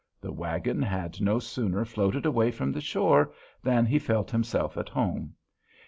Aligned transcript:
The 0.19 0.31
wagon 0.33 0.81
had 0.81 1.21
no 1.21 1.37
sooner 1.37 1.85
floated 1.85 2.25
away 2.25 2.49
from 2.49 2.71
the 2.71 2.81
shore 2.81 3.31
than 3.61 3.85
he 3.85 3.99
felt 3.99 4.31
himself 4.31 4.75
at 4.75 4.89
home. 4.89 5.35